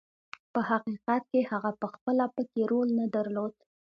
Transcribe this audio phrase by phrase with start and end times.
[0.53, 3.53] په حقیقت کې هغه پخپله پکې رول نه درلود.